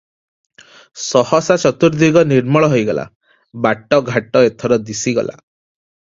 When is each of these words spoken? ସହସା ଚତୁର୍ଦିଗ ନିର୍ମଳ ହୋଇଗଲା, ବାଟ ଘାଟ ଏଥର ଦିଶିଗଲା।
ସହସା 1.01 1.55
ଚତୁର୍ଦିଗ 1.63 2.23
ନିର୍ମଳ 2.31 2.69
ହୋଇଗଲା, 2.71 3.03
ବାଟ 3.65 3.99
ଘାଟ 4.09 4.41
ଏଥର 4.47 4.79
ଦିଶିଗଲା। 4.89 5.37